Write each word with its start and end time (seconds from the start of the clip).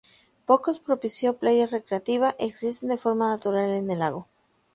Pocos 0.49 0.79
propicio 0.79 1.37
playas 1.37 1.69
recreativa 1.69 2.35
existen 2.39 2.89
de 2.89 2.97
forma 2.97 3.29
natural 3.29 3.69
en 3.69 3.87
el 3.91 3.99
lago. 3.99 4.27